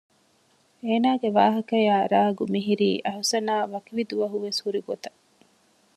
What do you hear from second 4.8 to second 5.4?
ގޮތަށް